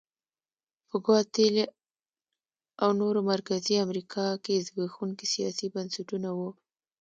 [0.89, 1.65] په ګواتیلا
[2.83, 6.49] او نورو مرکزي امریکا کې زبېښونکي سیاسي بنسټونه وو.